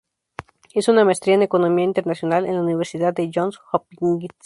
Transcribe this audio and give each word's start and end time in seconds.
Hizo 0.73 0.91
una 0.91 1.05
maestría 1.05 1.35
en 1.35 1.43
economía 1.43 1.85
internacional 1.85 2.47
en 2.47 2.55
la 2.55 2.61
Universidad 2.63 3.13
Johns 3.31 3.59
Hopkins. 3.71 4.29